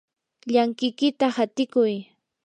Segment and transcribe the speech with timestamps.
[0.53, 1.93] llankikiyta hatikuy.